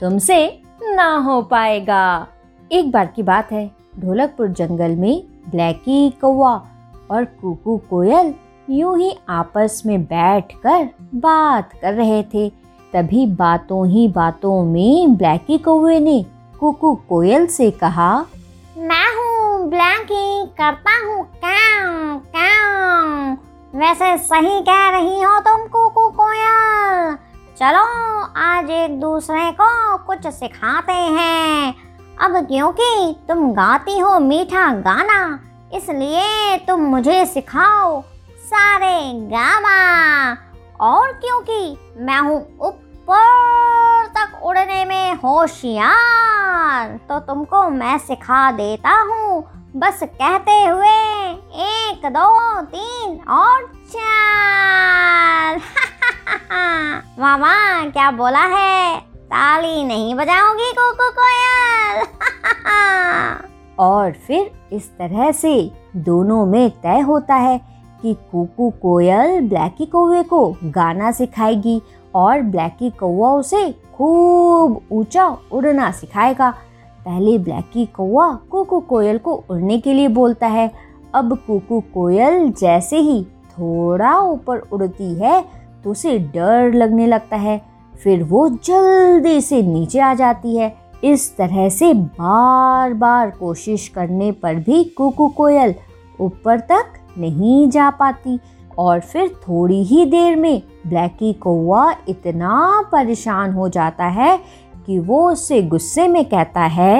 तुमसे 0.00 0.38
ना 0.82 1.16
हो 1.16 1.40
पाएगा। 1.42 2.26
एक 2.70 2.90
बार 2.90 3.06
की 3.06 3.22
बात 3.22 3.52
है, 3.52 3.66
ढोलकपुर 3.98 4.48
जंगल 4.48 4.96
में 4.96 5.22
ब्लैकी 5.50 6.10
कौआ 6.20 6.52
और 7.10 7.24
कुकू 7.40 7.76
कोयल 7.90 8.34
यूँ 8.70 8.96
ही 8.98 9.12
आपस 9.28 9.82
में 9.86 10.02
बैठकर 10.04 10.88
बात 11.14 11.72
कर 11.82 11.94
रहे 11.94 12.22
थे। 12.34 12.48
तभी 12.92 13.26
बातों 13.36 13.86
ही 13.86 14.06
बातों 14.08 14.62
में 14.64 15.16
ब्लैकी 15.16 15.58
कौए 15.58 15.98
ने 16.00 16.24
कुकू 16.60 16.94
कोयल 17.08 17.46
से 17.46 17.70
कहा, 17.70 18.12
मैं 18.78 19.06
हूँ 19.16 19.68
ब्लैकी, 19.68 20.46
करता 20.58 20.96
हूँ 20.98 21.24
काम 21.44 22.18
काम। 22.36 23.36
वैसे 23.74 24.16
सही 24.18 24.60
कह 24.60 24.88
रही 24.90 25.22
हो 25.22 25.38
तुम 25.40 25.66
कुकू 25.66 26.08
कोयल। 26.20 27.16
चलो, 27.60 27.80
आज 28.36 28.68
एक 28.70 29.00
दूसरे 29.00 29.50
को 29.50 29.96
कुछ 29.98 30.26
सिखाते 30.26 30.92
हैं। 30.92 31.74
अब 32.20 32.36
क्योंकि 32.46 33.16
तुम 33.28 33.50
गाती 33.52 33.98
हो 33.98 34.18
मीठा 34.18 34.66
गाना, 34.74 35.18
इसलिए 35.74 36.56
तुम 36.58 36.80
मुझे 36.80 37.24
सिखाओ 37.26 38.00
सारे 38.44 39.00
गामा 39.32 39.74
और 40.80 41.12
क्योंकि 41.14 41.60
मैं 42.00 42.20
हूँ 42.20 42.38
ऊपर 42.60 44.06
तक 44.18 44.40
उड़ने 44.44 44.84
में 44.84 45.14
होशियार 45.14 46.96
तो 47.08 47.18
तुमको 47.18 47.68
मैं 47.70 47.98
सिखा 47.98 48.50
देता 48.52 49.00
हूँ। 49.02 49.42
बस 49.76 50.00
कहते 50.04 50.64
हुए 50.64 50.96
एक, 51.66 52.06
दो, 52.06 52.60
तीन 52.62 53.20
और 53.30 53.66
चार। 53.88 55.60
मामा 57.18 57.54
क्या 57.90 58.10
बोला 58.10 58.44
है? 58.44 59.00
ताली 59.00 59.84
नहीं 59.84 60.14
बजाओगी 60.14 60.72
कोको 60.72 61.10
कोयल। 61.10 62.02
और 63.78 64.12
फिर 64.26 64.50
इस 64.72 64.88
तरह 64.90 65.32
से 65.32 65.70
दोनों 65.96 66.46
में 66.46 66.70
तय 66.70 67.00
होता 67.00 67.34
है 67.34 67.58
कि 68.02 68.14
कुकू 68.32 68.70
कोयल 68.70 69.48
ब्लैकी 69.48 69.86
कौवे 69.86 70.22
को 70.22 70.56
गाना 70.64 71.10
सिखाएगी 71.12 71.82
और 72.14 72.40
ब्लैकी 72.40 72.90
कौवा 72.90 73.30
उसे 73.30 73.72
खूब 73.94 74.80
ऊँचा 74.92 75.36
उड़ना 75.52 75.90
सिखाएगा। 75.90 76.50
पहले 77.04 77.38
ब्लैकी 77.38 77.86
कौवा 77.86 78.38
कुकू 78.50 78.80
कोयल 78.80 79.18
को 79.18 79.44
उड़ने 79.50 79.78
के 79.78 79.92
लिए 79.92 80.08
बोलता 80.08 80.46
है। 80.46 80.72
अब 81.14 81.38
कुकू 81.46 81.80
कोयल 81.80 82.48
जैसे 82.50 82.96
ही 82.96 83.24
थोड़ा 83.24 84.18
ऊपर 84.18 84.58
उड़ती 84.58 85.14
है 85.14 85.57
तो 85.84 85.90
उसे 85.90 86.18
डर 86.34 86.72
लगने 86.74 87.06
लगता 87.06 87.36
है। 87.36 87.60
फिर 87.94 88.22
वो 88.24 88.48
जल्दी 88.64 89.40
से 89.40 89.62
नीचे 89.62 90.00
आ 90.00 90.12
जाती 90.14 90.56
है। 90.56 90.74
इस 91.04 91.36
तरह 91.36 91.68
से 91.68 91.92
बार 91.94 92.92
बार 92.94 93.30
कोशिश 93.30 93.86
करने 93.88 94.30
पर 94.32 94.54
भी 94.56 94.82
कुकू 94.96 95.28
कोयल 95.28 95.74
ऊपर 96.20 96.60
तक 96.70 96.92
नहीं 97.18 97.68
जा 97.70 97.90
पाती 97.90 98.38
और 98.78 99.00
फिर 99.00 99.28
थोड़ी 99.42 99.82
ही 99.84 100.04
देर 100.06 100.36
में 100.36 100.62
ब्लैकी 100.86 101.32
कौआ 101.32 101.90
इतना 102.08 102.82
परेशान 102.92 103.52
हो 103.52 103.68
जाता 103.68 104.06
है 104.08 104.36
कि 104.86 104.98
वो 104.98 105.30
उससे 105.30 105.60
गुस्से 105.64 106.06
में 106.08 106.24
कहता 106.24 106.60
है, 106.60 106.94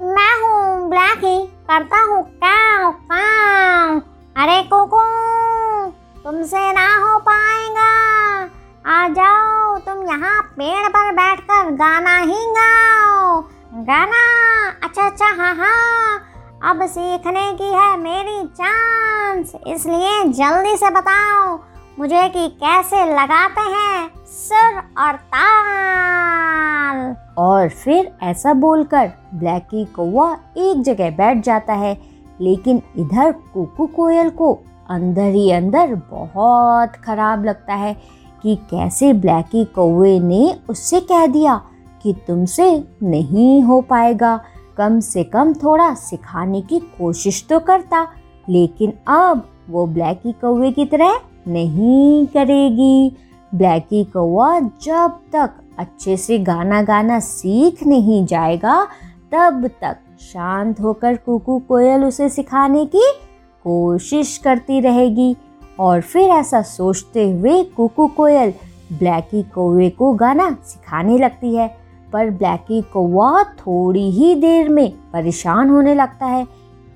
मैं 0.00 0.32
हूँ 0.42 0.88
ब्लैकी, 0.88 1.44
करता 1.70 2.02
हूँ 2.04 2.22
काव 2.44 4.00
अरे 4.36 4.62
कोको 4.64 4.99
पेड़ 10.40 10.88
पर 10.88 11.12
बैठकर 11.12 11.70
गाना 11.76 12.16
ही 12.18 12.46
गाओ। 12.50 13.40
गाना 13.84 14.22
अच्छा 14.84 15.06
अच्छा 15.06 15.26
हाँ 15.36 15.54
हाँ 15.56 16.18
अब 16.70 16.86
सीखने 16.86 17.52
की 17.52 17.72
है 17.74 17.96
मेरी 17.98 18.46
चांस, 18.56 19.52
इसलिए 19.66 20.22
जल्दी 20.32 20.76
से 20.76 20.90
बताओ, 20.90 21.58
मुझे 21.98 22.28
कि 22.28 22.48
कैसे 22.60 23.04
लगाते 23.14 23.60
हैं 23.70 24.10
सुर 24.28 24.78
और 25.04 25.16
ताल? 25.34 27.14
और 27.38 27.68
फिर 27.68 28.12
ऐसा 28.22 28.52
बोलकर 28.54 29.10
ब्लैकी 29.34 29.84
कौवा 29.86 30.32
एक 30.58 30.82
जगह 30.82 31.10
बैठ 31.16 31.44
जाता 31.44 31.74
है, 31.74 31.96
लेकिन 32.40 32.82
इधर 32.98 33.32
कुकू 33.54 33.86
कोयल 33.86 34.30
को 34.30 34.52
अंदर 34.90 35.32
ही 35.32 35.50
अंदर 35.52 35.94
बहुत 36.10 36.96
खराब 37.04 37.44
लगता 37.44 37.74
है। 37.74 37.96
कि 38.42 38.56
कैसे 38.70 39.12
ब्लैकी 39.12 39.64
कौवे 39.64 40.18
ने 40.20 40.54
उससे 40.68 41.00
कह 41.00 41.26
दिया 41.26 41.60
कि 42.02 42.14
तुमसे 42.26 42.84
नहीं 43.02 43.62
हो 43.62 43.80
पाएगा। 43.80 44.40
कम 44.76 45.00
से 45.00 45.24
कम 45.24 45.52
थोड़ा 45.54 45.94
सिखाने 45.94 46.60
की 46.60 46.78
कोशिश 46.78 47.44
तो 47.50 47.58
करता, 47.60 48.06
लेकिन 48.48 48.92
अब 49.08 49.48
वो 49.70 49.86
ब्लैकी 49.86 50.32
कौवे 50.32 50.70
की 50.72 50.84
तरह 50.84 51.20
नहीं 51.48 52.26
करेगी। 52.26 53.16
ब्लैकी 53.54 54.04
कौवा 54.04 54.58
जब 54.60 55.18
तक 55.32 55.50
अच्छे 55.78 56.16
से 56.16 56.38
गाना 56.38 56.82
गाना 56.82 57.18
सीख 57.20 57.86
नहीं 57.86 58.24
जाएगा, 58.26 58.84
तब 59.32 59.66
तक 59.82 59.96
शांत 60.20 60.80
होकर 60.80 61.16
कुकू 61.16 61.58
कोयल 61.58 62.04
उसे 62.04 62.28
सिखाने 62.28 62.84
की 62.86 63.04
कोशिश 63.64 64.36
करती 64.38 64.80
रहेगी। 64.80 65.36
और 65.80 66.00
फिर 66.02 66.30
ऐसा 66.30 66.60
सोचते 66.62 67.30
हुए 67.30 67.62
कुकू 67.76 68.06
कोयल 68.16 68.52
ब्लैकी 68.92 69.42
कौवे 69.50 69.88
को 69.90 70.12
गाना 70.14 70.50
सिखाने 70.64 71.18
लगती 71.18 71.54
है। 71.54 71.68
पर 72.12 72.30
ब्लैकी 72.30 72.80
कौवा 72.92 73.42
थोड़ी 73.58 74.10
ही 74.10 74.34
देर 74.36 74.68
में 74.68 74.90
परेशान 75.12 75.70
होने 75.70 75.94
लगता 75.94 76.26
है, 76.26 76.44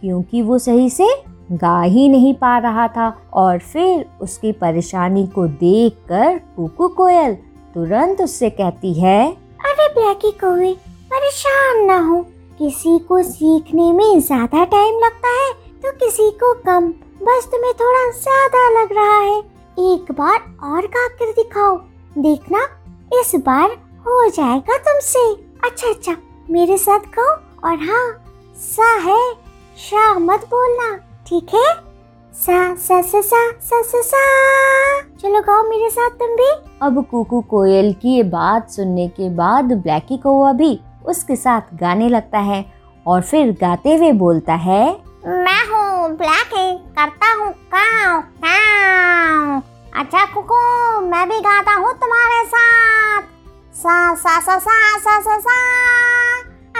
क्योंकि 0.00 0.42
वो 0.42 0.58
सही 0.58 0.88
से 0.90 1.08
गा 1.52 1.80
ही 1.82 2.08
नहीं 2.08 2.34
पा 2.34 2.56
रहा 2.58 2.86
था। 2.88 3.08
और 3.32 3.58
फिर 3.60 4.04
उसकी 4.22 4.52
परेशानी 4.54 5.26
को 5.26 5.46
देखकर 5.48 6.38
कुकू 6.56 6.88
कोयल 6.90 7.34
तुरंत 7.74 8.20
उससे 8.20 8.50
कहती 8.50 8.92
है, 8.94 9.30
अरे 9.30 9.88
ब्लैकी 9.94 10.30
कौवे, 10.40 10.72
परेशान 11.10 11.84
ना 11.86 11.98
हो। 12.00 12.20
किसी 12.58 12.98
को 12.98 13.22
सीखने 13.22 13.90
में 13.92 14.20
ज़्यादा 14.20 14.64
टाइम 14.66 14.98
लगता 14.98 15.28
है 15.30 15.52
तो 15.82 15.92
किसी 15.96 16.30
को 16.32 16.52
कम। 16.62 16.92
बस 17.20 17.48
तुम्हें 17.52 17.72
थोड़ा 17.74 18.10
ज़्यादा 18.12 18.68
लग 18.72 18.92
रहा 18.92 19.18
है। 19.18 19.38
एक 19.84 20.10
बार 20.12 20.38
और 20.64 20.86
गा 20.86 21.06
कर 21.10 21.32
दिखाओ। 21.32 21.76
देखना, 22.18 22.66
इस 23.12 23.34
बार 23.46 23.70
हो 24.06 24.28
जाएगा 24.30 24.76
तुमसे। 24.78 25.24
अच्छा 25.64 25.88
अच्छा 25.88 26.16
मेरे 26.50 26.76
साथ 26.78 27.06
गाओ। 27.16 27.36
और 27.64 27.78
हाँ 27.80 28.06
सा 28.56 28.92
है 29.00 29.32
शाह 29.78 30.18
मत 30.18 30.44
बोलना, 30.50 30.96
ठीक 31.26 31.54
है? 31.54 31.72
सा 32.34 32.74
सा 32.76 33.00
सा 33.02 33.20
सा 33.20 33.50
सा 33.60 33.82
सा 33.82 34.00
सा। 34.02 35.00
चलो 35.20 35.40
गाओ 35.42 35.62
मेरे 35.62 35.90
साथ 35.90 36.10
तुम 36.10 36.34
भी। 36.36 36.50
अब 36.82 37.04
कुकू 37.10 37.40
कोयल 37.50 37.92
की 37.92 38.22
बात 38.22 38.70
सुनने 38.70 39.08
के 39.08 39.28
बाद 39.30 39.72
ब्लैकी 39.72 40.16
कौआ 40.16 40.52
भी 40.52 40.78
उसके 41.06 41.36
साथ 41.36 41.74
गाने 41.74 42.08
लगता 42.08 42.38
है 42.38 42.64
और 43.06 43.22
फिर 43.22 43.52
गाते 43.60 43.94
हुए 43.96 44.12
बोलता 44.12 44.54
है 44.54 44.84
हूँ 46.04 46.16
ब्लैकी 46.16 46.78
करता 46.78 47.32
हूँ 47.32 47.52
काव 47.74 48.20
काव 48.20 49.62
अच्छा 50.00 50.24
कुकू, 50.24 51.00
मैं 51.00 51.28
भी 51.28 51.40
गाता 51.40 51.72
हूँ 51.72 51.92
तुम्हारे 51.94 52.44
साथ। 52.44 53.22
सा 53.74 54.14
सा 54.14 54.40
सा 54.40 54.58
सा 54.58 54.98
सा 54.98 55.20
सा 55.20 55.38
सा। 55.38 55.58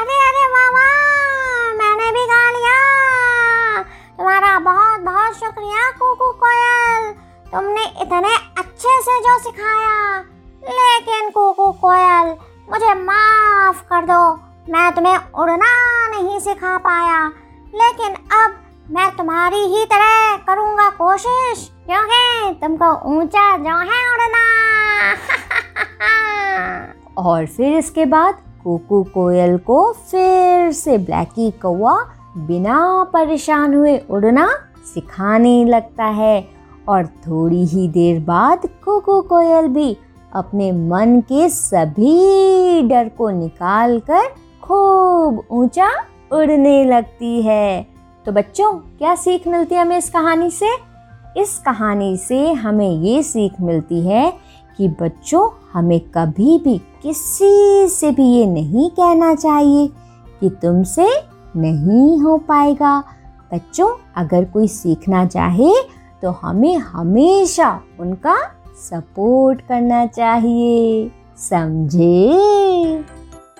अरे 0.00 0.28
अरे 0.28 0.52
मामा 0.52 0.88
मैंने 1.74 2.12
भी 2.12 2.26
गा 2.26 2.50
लिया। 2.50 2.78
तुम्हारा 4.18 4.58
बहुत 4.58 5.00
बहुत 5.00 5.32
शुक्रिया, 5.32 5.90
कुकू 5.90 6.32
कोयल। 6.32 7.12
तुमने 7.52 7.84
इतने 7.84 8.36
अच्छे 8.58 9.02
से 9.02 9.20
जो 9.20 9.38
सिखाया। 9.38 10.18
लेकिन, 10.64 11.30
कुकू 11.30 11.72
कोयल, 11.72 12.36
मुझे 12.70 12.94
माफ़ 12.94 13.82
कर 13.82 14.02
दो। 14.02 14.34
मैं 14.72 14.92
तुम्हें 14.94 15.32
उड़ना 15.32 16.08
नहीं 16.08 16.40
सिखा 16.40 16.78
पाया। 16.78 17.32
लेकिन 17.74 18.14
अब 18.14 18.63
मैं 18.90 19.16
तुम्हारी 19.16 19.56
ही 19.56 19.84
तरह 19.84 20.36
करूँगा 20.36 20.90
कोशिश। 20.90 21.70
क्योंकि 21.86 22.54
तुमको 22.60 23.16
ऊँचा 23.16 23.56
जो 23.56 23.78
है 23.78 24.10
उड़ना? 24.10 24.42
और 27.18 27.46
फिर 27.46 27.76
इसके 27.76 28.06
बाद 28.06 28.34
कुकू 28.64 29.02
कोयल 29.02 29.58
को 29.58 29.92
फिर 29.92 30.72
से 30.72 30.98
ब्लैकी 30.98 31.50
कौआ 31.50 31.94
बिना 32.36 33.04
परेशान 33.12 33.74
हुए 33.74 33.98
उड़ना 34.10 34.48
सिखाने 34.94 35.64
लगता 35.64 36.04
है। 36.04 36.48
और 36.88 37.06
थोड़ी 37.06 37.64
ही 37.64 37.88
देर 37.88 38.20
बाद 38.20 38.68
कुकू 38.84 39.20
कोयल 39.20 39.68
भी 39.68 39.96
अपने 40.34 40.72
मन 40.72 41.20
के 41.20 41.48
सभी 41.48 42.82
डर 42.82 43.08
को 43.08 43.30
निकाल 43.30 44.00
कर 44.00 44.28
खूब 44.62 45.42
ऊँचा 45.50 45.88
उड़ने 46.32 46.84
लगती 46.84 47.42
है। 47.42 47.93
तो 48.26 48.32
बच्चों, 48.32 48.72
क्या 48.72 49.14
सीख 49.14 49.46
मिलती 49.48 49.74
है 49.74 49.80
हमें 49.80 49.96
इस 49.98 50.08
कहानी 50.10 50.50
से? 50.50 50.68
इस 51.36 51.58
कहानी 51.58 52.16
से 52.16 52.52
हमें 52.52 52.90
ये 52.90 53.22
सीख 53.22 53.60
मिलती 53.60 54.00
है 54.00 54.32
कि 54.78 54.88
बच्चों, 55.00 55.48
हमें 55.72 56.00
कभी 56.00 56.58
भी 56.58 56.78
किसी 57.02 57.88
से 57.88 58.10
भी 58.10 58.26
ये 58.26 58.46
नहीं 58.46 58.88
कहना 58.90 59.34
चाहिए 59.34 59.86
कि 60.40 60.50
तुमसे 60.62 61.08
नहीं 61.56 62.18
हो 62.18 62.36
पाएगा। 62.38 62.98
बच्चों, 63.54 63.88
अगर 64.16 64.44
कोई 64.44 64.68
सीखना 64.68 65.26
चाहे 65.26 65.74
तो 66.22 66.30
हमें 66.30 66.76
हमेशा 66.76 67.80
उनका 68.00 68.36
सपोर्ट 68.78 69.60
करना 69.60 70.06
चाहिए। 70.06 71.10
समझे? 71.38 72.32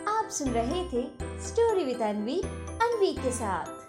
आप 0.08 0.28
सुन 0.30 0.48
रहे 0.48 0.84
थे 0.84 1.06
स्टोरी 1.46 1.84
विद 1.84 2.02
अनवी 2.02 2.40
अनवी 2.82 3.12
के 3.12 3.30
साथ। 3.30 3.83